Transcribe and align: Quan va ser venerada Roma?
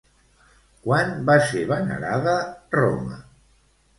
Quan 0.85 1.11
va 1.27 1.35
ser 1.51 1.61
venerada 1.73 2.35
Roma? 2.79 3.21